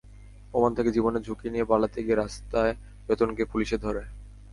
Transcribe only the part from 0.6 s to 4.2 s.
থেকে জীবনের ঝুঁকি নিয়ে পালাতে গিয়ে রাস্তায় জয়তুনকে পুলিশে ধরে।